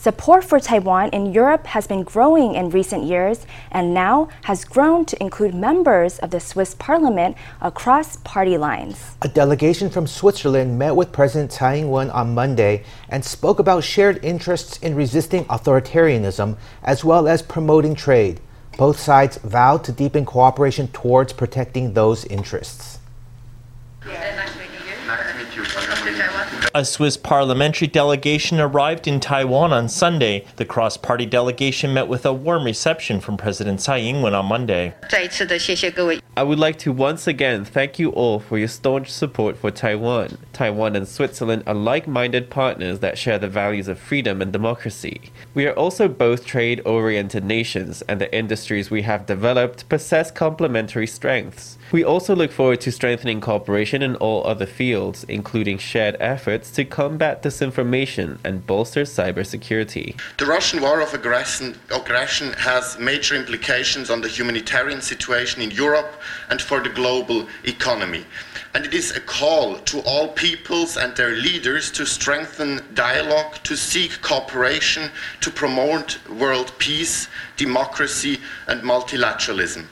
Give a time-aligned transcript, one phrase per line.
[0.00, 5.04] Support for Taiwan in Europe has been growing in recent years and now has grown
[5.04, 9.14] to include members of the Swiss parliament across party lines.
[9.20, 13.84] A delegation from Switzerland met with President Tsai Ing wen on Monday and spoke about
[13.84, 18.40] shared interests in resisting authoritarianism as well as promoting trade.
[18.78, 23.00] Both sides vowed to deepen cooperation towards protecting those interests.
[26.72, 30.44] A Swiss parliamentary delegation arrived in Taiwan on Sunday.
[30.54, 34.46] The cross party delegation met with a warm reception from President Tsai Ing wen on
[34.46, 34.94] Monday.
[36.36, 40.38] I would like to once again thank you all for your staunch support for Taiwan.
[40.52, 45.32] Taiwan and Switzerland are like minded partners that share the values of freedom and democracy.
[45.54, 51.08] We are also both trade oriented nations, and the industries we have developed possess complementary
[51.08, 51.78] strengths.
[51.90, 56.84] We also look forward to strengthening cooperation in all other fields, including shared efforts to
[56.84, 60.18] combat disinformation and bolster cybersecurity.
[60.38, 66.20] The Russian war of aggression, aggression has major implications on the humanitarian situation in Europe
[66.48, 68.24] and for the global economy.
[68.74, 73.76] And it is a call to all peoples and their leaders to strengthen dialogue, to
[73.76, 79.86] seek cooperation, to promote world peace, democracy, and multilateralism.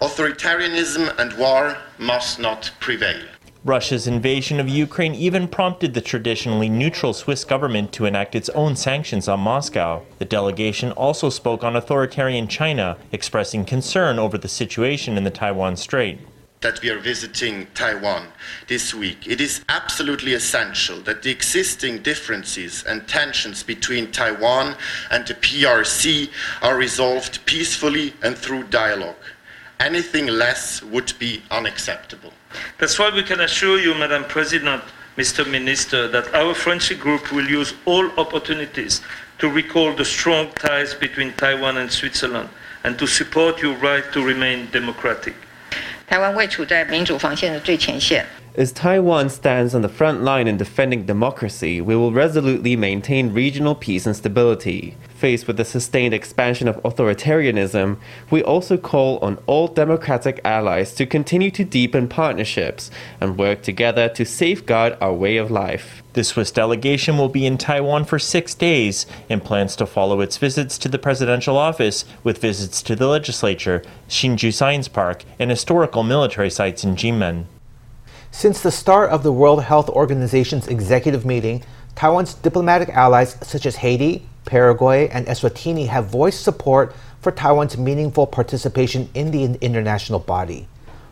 [0.00, 3.20] Authoritarianism and war must not prevail.
[3.64, 8.74] Russia's invasion of Ukraine even prompted the traditionally neutral Swiss government to enact its own
[8.74, 10.00] sanctions on Moscow.
[10.18, 15.76] The delegation also spoke on authoritarian China, expressing concern over the situation in the Taiwan
[15.76, 16.20] Strait
[16.62, 18.26] that we are visiting Taiwan
[18.68, 24.76] this week, it is absolutely essential that the existing differences and tensions between Taiwan
[25.10, 26.28] and the PRC
[26.60, 29.16] are resolved peacefully and through dialogue.
[29.78, 32.34] Anything less would be unacceptable.
[32.78, 34.82] That's why we can assure you, Madam President,
[35.16, 35.48] Mr.
[35.48, 39.02] Minister, that our friendship group will use all opportunities
[39.38, 42.48] to recall the strong ties between Taiwan and Switzerland
[42.84, 45.34] and to support your right to remain democratic.
[48.56, 53.76] As Taiwan stands on the front line in defending democracy, we will resolutely maintain regional
[53.76, 54.96] peace and stability.
[55.20, 57.98] Faced with the sustained expansion of authoritarianism,
[58.30, 64.08] we also call on all democratic allies to continue to deepen partnerships and work together
[64.08, 66.02] to safeguard our way of life.
[66.14, 70.38] The Swiss delegation will be in Taiwan for six days and plans to follow its
[70.38, 76.02] visits to the presidential office with visits to the legislature, Hsinchu Science Park, and historical
[76.02, 77.44] military sites in Kinmen.
[78.30, 81.62] Since the start of the World Health Organization's executive meeting,
[81.94, 88.26] Taiwan's diplomatic allies such as Haiti, Paraguay, and Eswatini have voiced support for Taiwan's meaningful
[88.26, 90.66] participation in the international body.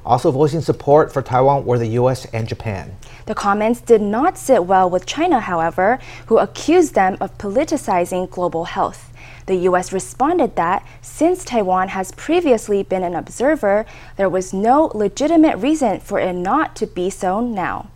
[0.05, 2.97] Also voicing support for Taiwan were the US and Japan.
[3.27, 8.65] The comments did not sit well with China, however, who accused them of politicizing global
[8.65, 9.13] health.
[9.47, 9.93] The U.S.
[9.93, 16.19] responded that since Taiwan has previously been an observer, there was no legitimate reason for
[16.19, 17.89] it not to be so now.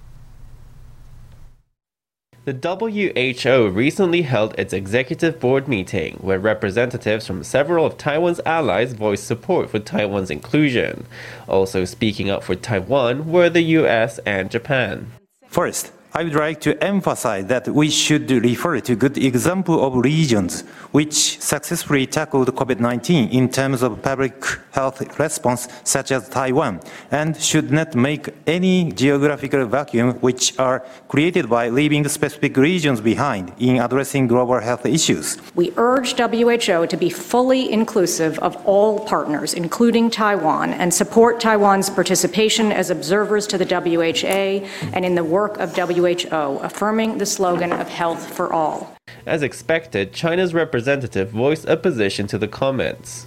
[2.44, 8.94] The WHO recently held its executive board meeting, where representatives from several of Taiwan's allies
[8.94, 11.06] voiced support for Taiwan's inclusion.
[11.46, 15.12] Also speaking up for Taiwan were the US and Japan.
[15.46, 20.60] First, I would like to emphasize that we should refer to good example of regions
[20.90, 26.80] which successfully tackled COVID-19 in terms of public health response, such as Taiwan,
[27.10, 33.50] and should not make any geographical vacuum which are created by leaving specific regions behind
[33.58, 35.38] in addressing global health issues.
[35.54, 41.88] We urge WHO to be fully inclusive of all partners, including Taiwan, and support Taiwan's
[41.88, 47.26] participation as observers to the WHA and in the work of WHO WHO, affirming the
[47.26, 48.96] slogan of health for all.
[49.24, 53.26] As expected, China's representative voiced opposition to the comments.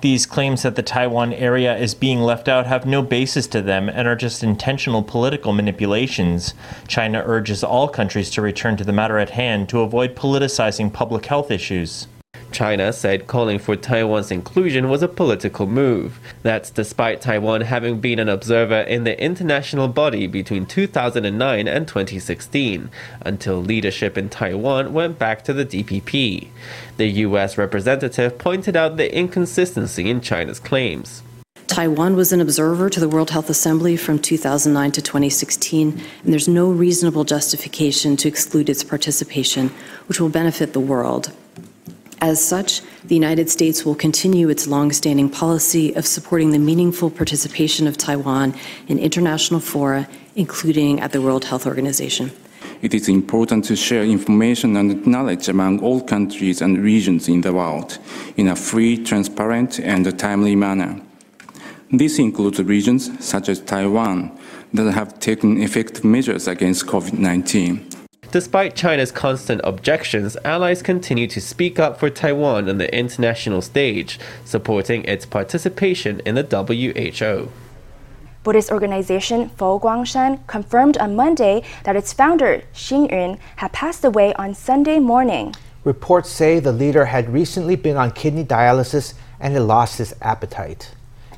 [0.00, 3.90] These claims that the Taiwan area is being left out have no basis to them
[3.90, 6.54] and are just intentional political manipulations.
[6.88, 11.26] China urges all countries to return to the matter at hand to avoid politicizing public
[11.26, 12.06] health issues.
[12.60, 16.20] China said calling for Taiwan's inclusion was a political move.
[16.42, 22.90] That's despite Taiwan having been an observer in the international body between 2009 and 2016,
[23.22, 26.48] until leadership in Taiwan went back to the DPP.
[26.98, 27.56] The U.S.
[27.56, 31.22] representative pointed out the inconsistency in China's claims.
[31.66, 36.46] Taiwan was an observer to the World Health Assembly from 2009 to 2016, and there's
[36.46, 39.68] no reasonable justification to exclude its participation,
[40.08, 41.32] which will benefit the world.
[42.22, 47.86] As such, the United States will continue its long-standing policy of supporting the meaningful participation
[47.86, 48.54] of Taiwan
[48.88, 50.06] in international fora,
[50.36, 52.30] including at the World Health Organization.
[52.82, 57.52] it is important to share information and knowledge among all countries and regions in the
[57.52, 57.98] world
[58.36, 61.00] in a free, transparent, and timely manner.
[61.90, 64.30] This includes regions such as Taiwan
[64.72, 67.89] that have taken effective measures against COVID 19.
[68.32, 74.20] Despite China's constant objections, allies continue to speak up for Taiwan on the international stage,
[74.44, 77.50] supporting its participation in the WHO.
[78.44, 84.32] Buddhist organization Fo Guangshan confirmed on Monday that its founder, Xing Yun, had passed away
[84.34, 85.52] on Sunday morning.
[85.82, 90.92] Reports say the leader had recently been on kidney dialysis and had lost his appetite.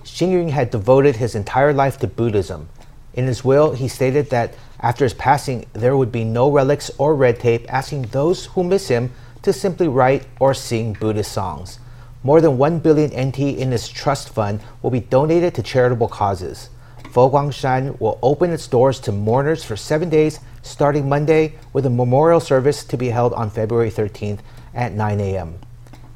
[0.04, 2.68] Xing Yun had devoted his entire life to Buddhism.
[3.14, 7.14] In his will, he stated that after his passing, there would be no relics or
[7.14, 9.12] red tape, asking those who miss him
[9.42, 11.78] to simply write or sing Buddhist songs.
[12.22, 16.70] More than 1 billion NT in his trust fund will be donated to charitable causes.
[17.10, 21.90] Fo Guangshan will open its doors to mourners for seven days starting Monday, with a
[21.90, 24.38] memorial service to be held on February 13th
[24.72, 25.58] at 9 a.m.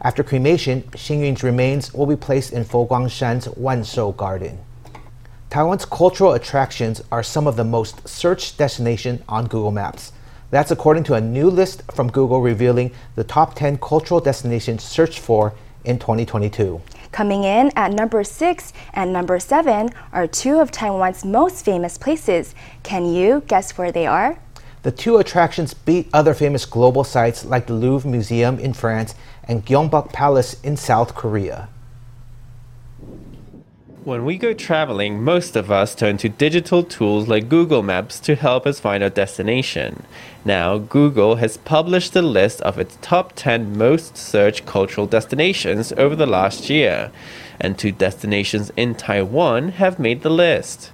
[0.00, 4.58] After cremation, Xing Yun's remains will be placed in Fo Guangshan's Wanshou Garden.
[5.48, 10.12] Taiwan's cultural attractions are some of the most searched destinations on Google Maps.
[10.50, 15.20] That's according to a new list from Google revealing the top 10 cultural destinations searched
[15.20, 15.54] for
[15.84, 16.81] in 2022.
[17.12, 22.54] Coming in at number 6 and number 7 are two of Taiwan's most famous places.
[22.82, 24.38] Can you guess where they are?
[24.82, 29.14] The two attractions beat other famous global sites like the Louvre Museum in France
[29.44, 31.69] and Gyeongbok Palace in South Korea.
[34.06, 38.37] When we go traveling, most of us turn to digital tools like Google Maps to
[38.37, 40.05] help us find our destination.
[40.44, 46.14] Now, Google has published a list of its top 10 most searched cultural destinations over
[46.14, 47.11] the last year,
[47.58, 50.91] and two destinations in Taiwan have made the list.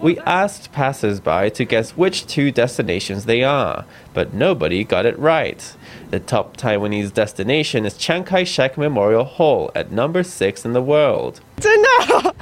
[0.00, 3.84] We asked passersby to guess which two destinations they are,
[4.14, 5.76] but nobody got it right.
[6.11, 10.81] The top Taiwanese destination is Chiang Kai shek Memorial Hall at number 6 in the
[10.81, 11.41] world.
[11.59, 12.35] 真的，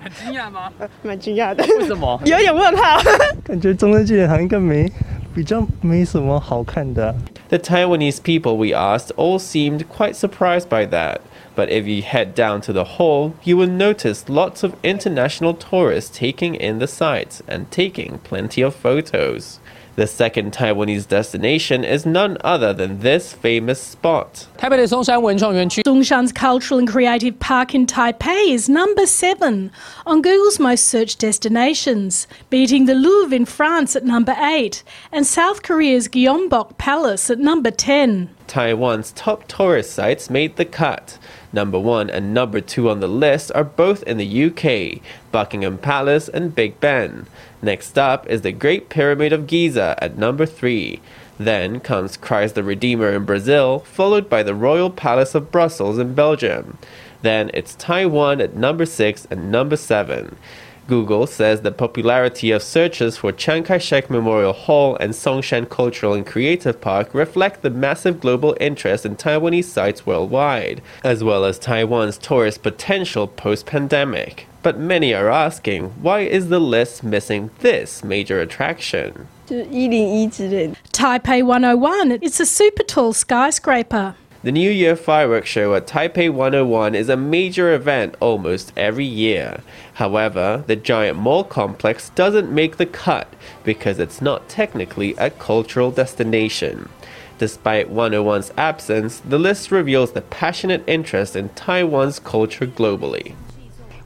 [0.00, 0.72] 很惊讶吗？
[1.02, 1.64] 蛮惊讶的。
[1.78, 2.20] 为什么？
[2.24, 3.00] 有点问号。
[3.44, 4.90] 感觉中正纪念堂应该没
[5.34, 7.14] 比较没什么好看的。
[7.48, 11.20] The Taiwanese people we asked all seemed quite surprised by that.
[11.56, 16.10] But if you head down to the hall, you will notice lots of international tourists
[16.16, 19.58] taking in the sights and taking plenty of photos.
[19.95, 24.47] The second Taiwanese destination is none other than this famous spot.
[25.83, 29.71] Songshan's Cultural and Creative Park in Taipei is number seven
[30.07, 35.61] on Google's most searched destinations, beating the Louvre in France at number eight and South
[35.61, 38.29] Korea's Gyeongbok Palace at number 10.
[38.47, 41.19] Taiwan's top tourist sites made the cut.
[41.53, 45.01] Number one and number two on the list are both in the UK
[45.31, 47.27] Buckingham Palace and Big Ben.
[47.61, 50.99] Next up is the Great Pyramid of Giza at number three.
[51.39, 56.15] Then comes Christ the Redeemer in Brazil, followed by the Royal Palace of Brussels in
[56.15, 56.77] Belgium.
[57.21, 60.35] Then it's Taiwan at number six and number seven.
[60.87, 66.13] Google says the popularity of searches for Chiang Kai shek Memorial Hall and Songshan Cultural
[66.13, 71.57] and Creative Park reflect the massive global interest in Taiwanese sites worldwide, as well as
[71.57, 74.47] Taiwan's tourist potential post pandemic.
[74.61, 79.27] But many are asking, why is the list missing this major attraction?
[80.93, 84.15] Taipei 101, it's a super tall skyscraper.
[84.43, 89.61] The New Year fireworks show at Taipei 101 is a major event almost every year.
[89.93, 93.33] However, the giant mall complex doesn't make the cut
[93.63, 96.89] because it's not technically a cultural destination.
[97.37, 103.35] Despite 101's absence, the list reveals the passionate interest in Taiwan's culture globally.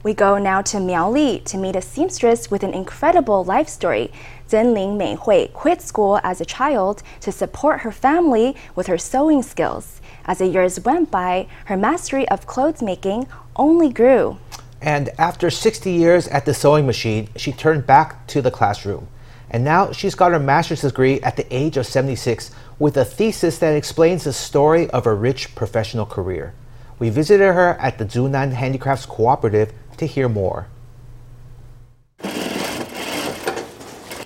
[0.04, 4.12] We go now to Miaoli to meet a seamstress with an incredible life story.
[4.48, 9.42] Chen Lin Meihui quit school as a child to support her family with her sewing
[9.42, 10.00] skills.
[10.28, 14.38] As the years went by, her mastery of clothes making only grew.
[14.82, 19.08] And after 60 years at the sewing machine, she turned back to the classroom.
[19.48, 23.58] And now she's got her master's degree at the age of 76 with a thesis
[23.60, 26.52] that explains the story of her rich professional career.
[26.98, 30.66] We visited her at the Zhunan Handicrafts Cooperative to hear more.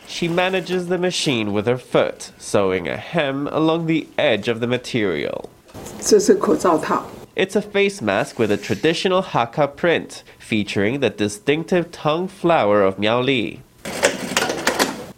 [0.09, 4.67] She manages the machine with her foot, sewing a hem along the edge of the
[4.67, 5.52] material.
[6.05, 7.05] 这是口罩套。
[7.35, 13.23] It's a face mask with a traditional Hakka print, featuring the distinctive tung flower of Miao
[13.23, 13.61] Li.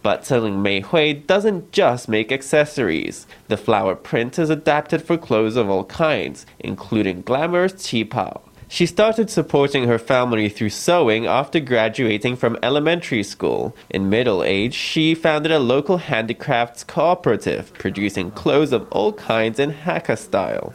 [0.02, 3.26] But Chen Lin Mei Hui doesn't just make accessories.
[3.48, 8.42] The flower print is adapted for clothes of all kinds, including glamorous qi pao.
[8.74, 13.76] She started supporting her family through sewing after graduating from elementary school.
[13.88, 19.72] In middle age, she founded a local handicrafts cooperative, producing clothes of all kinds in
[19.72, 20.74] Hakka style.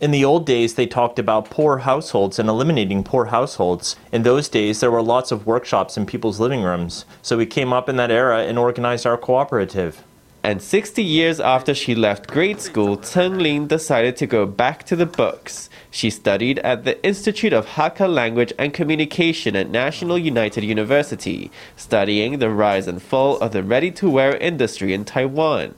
[0.00, 3.96] In the old days, they talked about poor households and eliminating poor households.
[4.12, 7.06] In those days, there were lots of workshops in people's living rooms.
[7.22, 10.04] So we came up in that era and organized our cooperative.
[10.42, 14.96] And 60 years after she left grade school, Chen Lin decided to go back to
[14.96, 15.68] the books.
[15.90, 22.38] She studied at the Institute of Hakka Language and Communication at National United University, studying
[22.38, 25.74] the rise and fall of the ready to wear industry in Taiwan.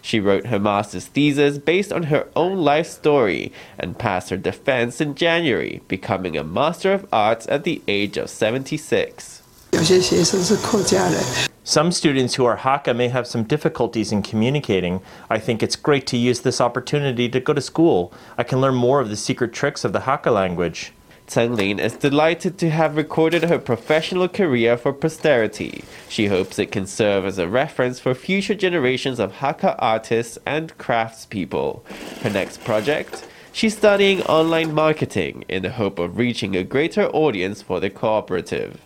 [0.00, 5.00] She wrote her master's thesis based on her own life story and passed her defense
[5.00, 9.42] in January, becoming a Master of Arts at the age of 76.
[11.66, 15.00] Some students who are Hakka may have some difficulties in communicating.
[15.30, 18.12] I think it's great to use this opportunity to go to school.
[18.36, 20.92] I can learn more of the secret tricks of the Hakka language.
[21.26, 25.84] Chen Lin is delighted to have recorded her professional career for posterity.
[26.10, 30.76] She hopes it can serve as a reference for future generations of Hakka artists and
[30.76, 31.82] craftspeople.
[32.20, 33.26] Her next project?
[33.54, 38.82] She's studying online marketing in the hope of reaching a greater audience for the cooperative.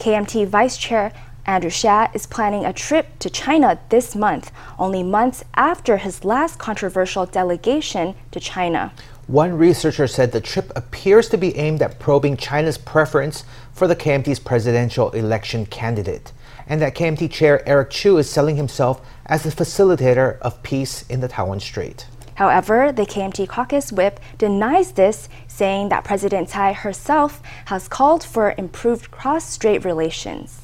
[0.00, 1.12] KMT Vice Chair
[1.44, 6.58] Andrew Hsia is planning a trip to China this month, only months after his last
[6.58, 8.92] controversial delegation to China.
[9.26, 13.96] One researcher said the trip appears to be aimed at probing China's preference for the
[13.96, 16.32] KMT's presidential election candidate,
[16.68, 21.20] and that KMT chair Eric Chu is selling himself as the facilitator of peace in
[21.20, 22.06] the Taiwan Strait.
[22.36, 28.54] However, the KMT caucus whip denies this, saying that President Tsai herself has called for
[28.56, 30.61] improved cross strait relations.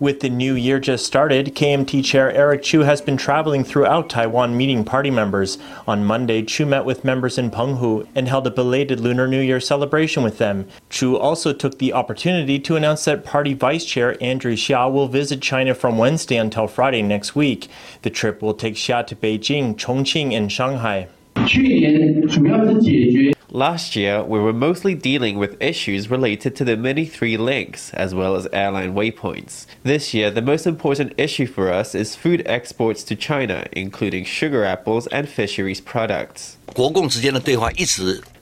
[0.00, 4.56] With the new year just started, KMT Chair Eric Chu has been traveling throughout Taiwan
[4.56, 5.56] meeting party members.
[5.86, 9.60] On Monday, Chu met with members in Penghu and held a belated Lunar New Year
[9.60, 10.66] celebration with them.
[10.88, 15.40] Chu also took the opportunity to announce that party vice chair Andrew Hsia will visit
[15.40, 17.68] China from Wednesday until Friday next week.
[18.02, 21.08] The trip will take Hsia to Beijing, Chongqing, and Shanghai.
[23.52, 28.14] Last year, we were mostly dealing with issues related to the mini three links, as
[28.14, 29.66] well as airline waypoints.
[29.82, 34.64] This year, the most important issue for us is food exports to China, including sugar
[34.64, 36.58] apples and fisheries products.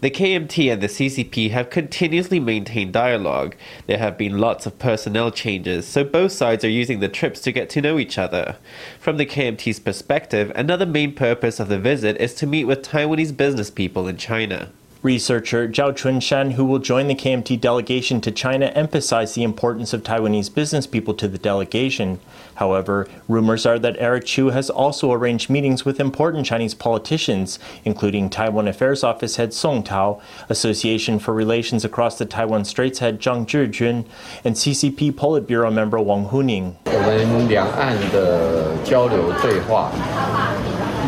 [0.00, 3.56] The KMT and the CCP have continuously maintained dialogue.
[3.86, 7.52] There have been lots of personnel changes, so both sides are using the trips to
[7.52, 8.56] get to know each other.
[9.00, 13.34] From the KMT's perspective, another main purpose of the visit is to meet with Taiwanese
[13.34, 14.70] business people in China.
[15.00, 20.02] Researcher Zhao Chunshan, who will join the KMT delegation to China, emphasized the importance of
[20.02, 22.18] Taiwanese business people to the delegation.
[22.56, 28.28] However, rumors are that Eric Chu has also arranged meetings with important Chinese politicians, including
[28.28, 33.46] Taiwan Affairs Office head Song Tao, Association for Relations Across the Taiwan Straits head Zhang
[33.46, 34.04] Zhijun,
[34.42, 36.74] and CCP Politburo member Wang Huning.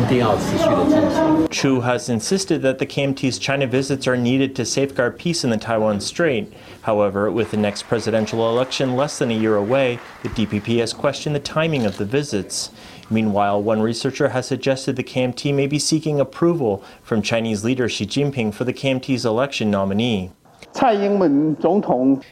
[0.00, 5.50] 们两岸的交流对话 Chu has insisted that the KMT's China visits are needed to safeguard peace in
[5.50, 6.52] the Taiwan Strait.
[6.82, 11.34] However, with the next presidential election less than a year away, the DPP has questioned
[11.34, 12.70] the timing of the visits.
[13.10, 18.06] Meanwhile, one researcher has suggested the KMT may be seeking approval from Chinese leader Xi
[18.06, 20.32] Jinping for the KMT's election nominee.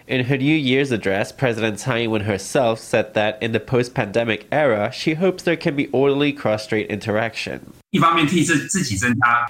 [0.07, 4.91] In her New Year's address, President Tsai Ing-wen herself said that in the post-pandemic era,
[4.91, 7.73] she hopes there can be orderly cross-strait interaction.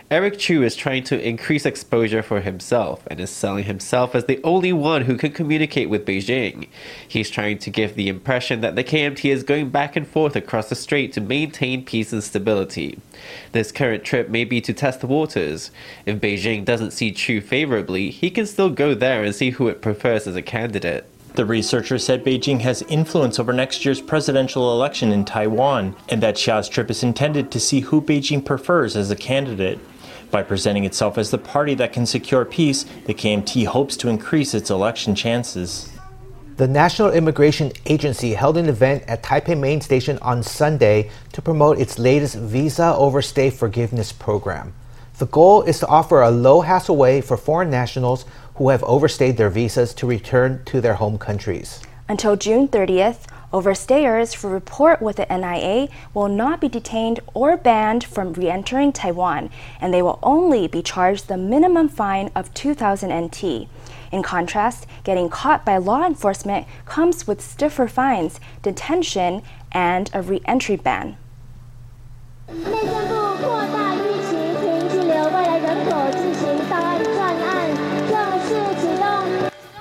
[0.10, 4.40] Eric Chu is trying to increase exposure for himself and is selling himself as the
[4.46, 6.70] only one who can communicate with Beijing.
[7.06, 10.70] He's trying to give the impression that the KMT is going back and forth across
[10.70, 12.98] the strait to maintain peace and stability.
[13.52, 15.70] This current trip may be to test the waters.
[16.06, 19.82] If Beijing doesn't see Chu favorably, he can still go there and see who it
[19.82, 21.06] prefers as a candidate.
[21.36, 26.38] The researcher said Beijing has influence over next year's presidential election in Taiwan, and that
[26.38, 29.80] Hsia's trip is intended to see who Beijing prefers as a candidate.
[30.32, 34.54] By presenting itself as the party that can secure peace, the KMT hopes to increase
[34.54, 35.90] its election chances.
[36.58, 41.80] The National Immigration Agency held an event at Taipei Main Station on Sunday to promote
[41.80, 44.74] its latest visa overstay forgiveness program.
[45.20, 48.24] The goal is to offer a low hassle way for foreign nationals
[48.56, 51.82] who have overstayed their visas to return to their home countries.
[52.08, 58.06] Until June 30th, overstayers who report with the NIA will not be detained or banned
[58.06, 59.50] from re entering Taiwan,
[59.82, 63.68] and they will only be charged the minimum fine of 2,000 NT.
[64.14, 69.42] In contrast, getting caught by law enforcement comes with stiffer fines, detention,
[69.74, 71.18] and a re entry ban.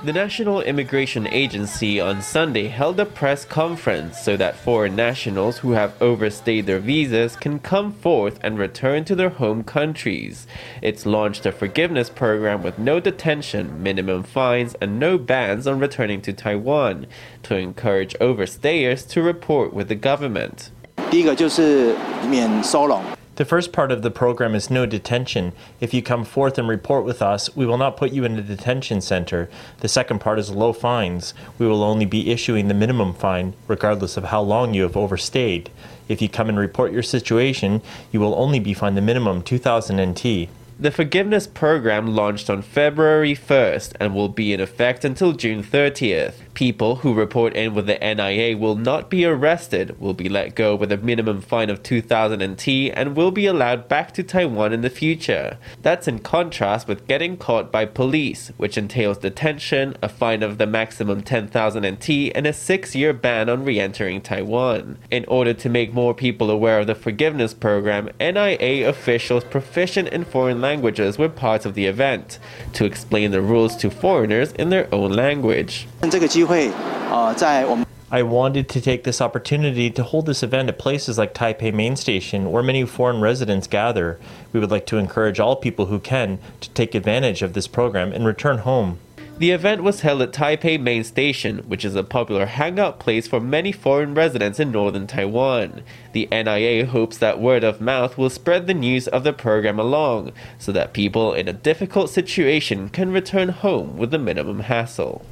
[0.09, 5.71] The National Immigration Agency on Sunday held a press conference so that foreign nationals who
[5.73, 10.47] have overstayed their visas can come forth and return to their home countries.
[10.81, 16.21] It's launched a forgiveness program with no detention, minimum fines, and no bans on returning
[16.21, 17.05] to Taiwan
[17.43, 20.71] to encourage overstayers to report with the government.
[21.11, 21.95] 第一个就是
[22.29, 23.18] 免收容。
[23.39, 25.53] The first part of the program is no detention.
[25.79, 28.41] If you come forth and report with us, we will not put you in a
[28.41, 29.49] detention center.
[29.79, 31.33] The second part is low fines.
[31.57, 35.69] We will only be issuing the minimum fine, regardless of how long you have overstayed.
[36.09, 37.81] If you come and report your situation,
[38.11, 40.49] you will only be fined the minimum 2,000 NT.
[40.77, 46.33] The forgiveness program launched on February 1st and will be in effect until June 30th.
[46.58, 50.76] People who report in with the NIA will not be arrested, will be let go
[50.76, 54.82] with a minimum fine of 2,000 NT, and will be allowed back to Taiwan in
[54.82, 55.58] the future.
[55.82, 60.66] That's in contrast with getting caught by police, which entails detention, a fine of the
[60.66, 64.98] maximum 10,000 NT, and a six year ban on re entering Taiwan.
[65.10, 70.24] In order to make more people aware of the forgiveness program, NIA officials proficient in
[70.24, 72.38] foreign languages were part of the event
[72.74, 75.88] to explain the rules to foreigners in their own language.
[76.10, 76.70] 这个机 会，
[77.10, 81.96] 呃，在我们 I wanted to take this opportunity to hold this event at places like Taipei Main
[81.96, 84.18] Station, where many foreign residents gather.
[84.52, 88.12] We would like to encourage all people who can to take advantage of this program
[88.12, 88.98] and return home.
[89.36, 93.40] The event was held at Taipei Main Station, which is a popular hangout place for
[93.40, 95.82] many foreign residents in northern Taiwan.
[96.12, 100.30] The NIA hopes that word of mouth will spread the news of the program along,
[100.56, 105.26] so that people in a difficult situation can return home with the minimum hassle.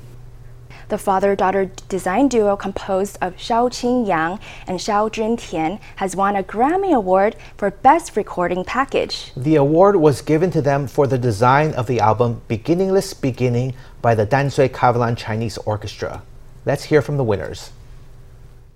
[0.90, 6.38] The father-daughter design duo composed of Xiao Qing Yang and Xiao Jun Tian has won
[6.38, 9.34] a Grammy Award for Best Recording Package.
[9.36, 14.16] The award was given to them for the design of the album Beginningless Beginning by
[14.16, 16.24] the Tamsui Kavalan Chinese Orchestra.
[16.66, 17.72] Let's hear from the winners.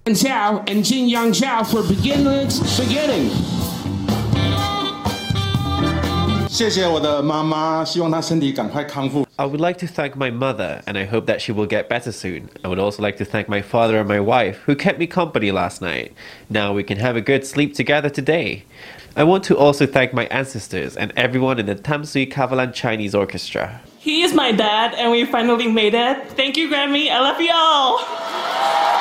[0.05, 3.60] And Chow and Jin Yang Chow for Beginningless Beginning.
[6.60, 9.26] 谢谢我的妈妈，希望她身体赶快康复。
[9.36, 12.10] I would like to thank my mother, and I hope that she will get better
[12.10, 12.48] soon.
[12.62, 15.52] I would also like to thank my father and my wife, who kept me company
[15.52, 16.12] last night.
[16.48, 18.64] Now we can have a good sleep together today.
[19.14, 23.80] I want to also thank my ancestors and everyone in the Tamsui Kavalan Chinese Orchestra.
[23.98, 26.16] He is my dad, and we finally made it.
[26.36, 27.10] Thank you, Grammy.
[27.10, 28.99] I love you all.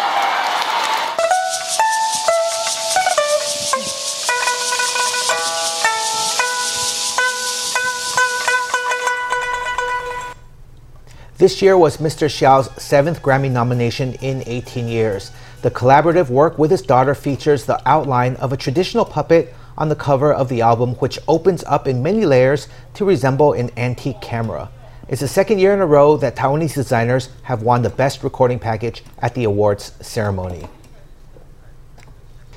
[11.41, 12.29] This year was Mr.
[12.29, 15.31] Xiao's seventh Grammy nomination in 18 years.
[15.63, 19.97] The collaborative work with his daughter features the outline of a traditional puppet on the
[19.97, 24.69] cover of the album, which opens up in many layers to resemble an antique camera.
[25.09, 28.59] It's the second year in a row that Taiwanese designers have won the Best Recording
[28.59, 30.69] Package at the awards ceremony.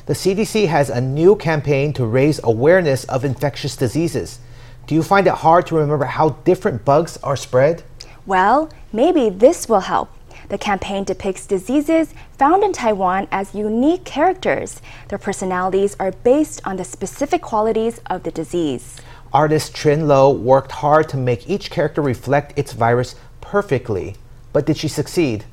[0.07, 4.39] The CDC has a new campaign to raise awareness of infectious diseases.
[4.87, 7.83] Do you find it hard to remember how different bugs are spread?
[8.25, 10.09] Well, maybe this will help.
[10.47, 14.81] The campaign depicts diseases found in Taiwan as unique characters.
[15.09, 19.01] Their personalities are based on the specific qualities of the disease.
[19.33, 24.15] Artist Trin Lo worked hard to make each character reflect its virus perfectly.
[24.53, 25.43] But did she succeed?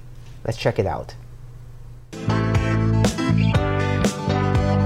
[0.44, 1.14] Let's check it out.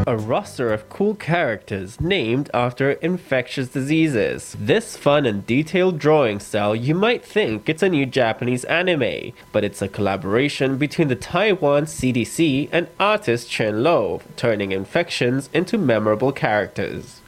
[0.07, 4.55] A roster of cool characters named after infectious diseases.
[4.59, 9.65] This fun and detailed drawing style, you might think it's a new Japanese anime, but
[9.65, 16.33] it's a collaboration between the Taiwan CDC and artist Chen Lo, turning infections into memorable
[16.33, 17.23] characters.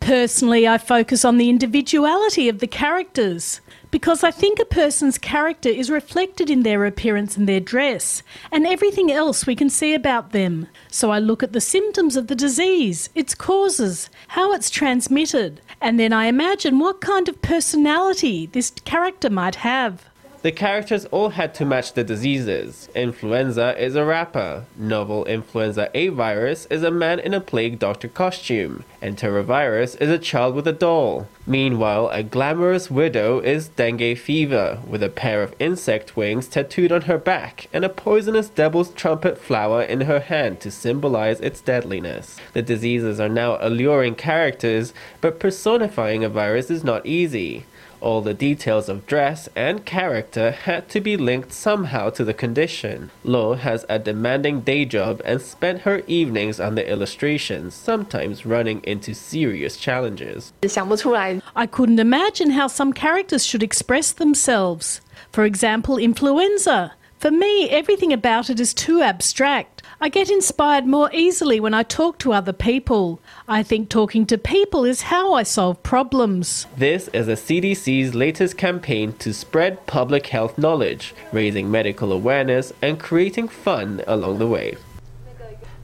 [0.00, 5.68] Personally, I focus on the individuality of the characters because I think a person's character
[5.68, 10.32] is reflected in their appearance and their dress, and everything else we can see about
[10.32, 10.66] them.
[10.88, 16.00] So I look at the symptoms of the disease, its causes, how it's transmitted, and
[16.00, 20.08] then I imagine what kind of personality this character might have.
[20.42, 22.88] The characters all had to match the diseases.
[22.96, 24.64] Influenza is a rapper.
[24.76, 28.82] Novel influenza A virus is a man in a plague doctor costume.
[29.00, 31.28] Enterovirus is a child with a doll.
[31.46, 37.02] Meanwhile, a glamorous widow is dengue fever, with a pair of insect wings tattooed on
[37.02, 42.38] her back and a poisonous devil's trumpet flower in her hand to symbolize its deadliness.
[42.52, 47.64] The diseases are now alluring characters, but personifying a virus is not easy.
[48.02, 53.12] All the details of dress and character had to be linked somehow to the condition.
[53.22, 58.80] Lo has a demanding day job and spent her evenings on the illustrations, sometimes running
[58.82, 60.52] into serious challenges.
[61.54, 65.00] I couldn't imagine how some characters should express themselves.
[65.30, 66.94] For example, influenza.
[67.20, 69.71] For me, everything about it is too abstract.
[70.04, 73.20] I get inspired more easily when I talk to other people.
[73.46, 76.66] I think talking to people is how I solve problems.
[76.76, 82.98] This is the CDC's latest campaign to spread public health knowledge, raising medical awareness, and
[82.98, 84.74] creating fun along the way.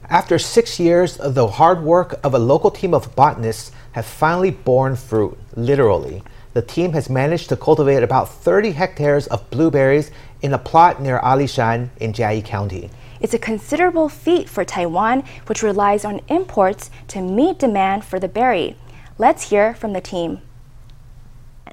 [0.09, 4.97] After six years, the hard work of a local team of botanists have finally borne
[4.97, 6.23] fruit, literally.
[6.51, 11.19] The team has managed to cultivate about 30 hectares of blueberries in a plot near
[11.19, 12.89] Alishan in Chiayi County.
[13.20, 18.28] It's a considerable feat for Taiwan, which relies on imports to meet demand for the
[18.28, 18.76] berry.
[19.18, 20.38] Let's hear from the team.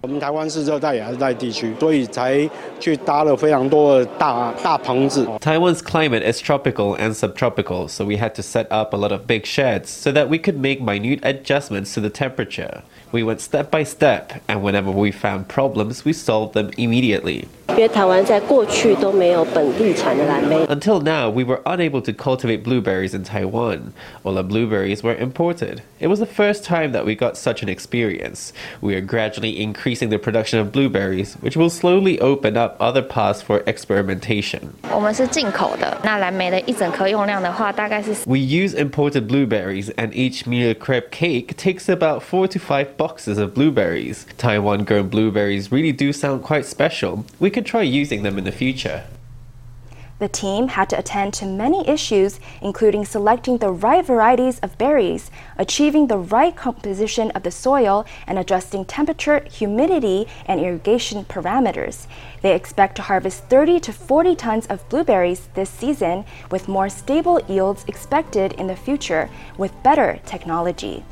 [0.01, 2.49] 我们台湾是热带亚热带地区，所以才
[2.79, 5.27] 去搭了非常多的大大棚子。
[5.39, 9.27] Taiwan's climate is tropical and subtropical, so we had to set up a lot of
[9.27, 12.81] big sheds so that we could make minute adjustments to the temperature.
[13.16, 17.48] We went step by step, and whenever we found problems, we solved them immediately.
[20.68, 23.92] Until now, we were unable to cultivate blueberries in Taiwan.
[24.24, 25.82] All the blueberries were imported.
[25.98, 28.52] It was the first time that we got such an experience.
[28.80, 33.42] We are gradually increasing the production of blueberries, which will slowly open up other paths
[33.42, 34.76] for experimentation.
[38.26, 43.38] We use imported blueberries, and each mille crepe cake takes about 4 to 5 boxes
[43.38, 44.26] of blueberries.
[44.36, 47.24] Taiwan grown blueberries really do sound quite special.
[47.38, 49.04] We could try using them in the future.
[50.18, 55.30] The team had to attend to many issues, including selecting the right varieties of berries,
[55.56, 62.08] achieving the right composition of the soil, and adjusting temperature, humidity, and irrigation parameters.
[62.42, 67.38] They expect to harvest 30 to 40 tons of blueberries this season, with more stable
[67.46, 71.04] yields expected in the future with better technology.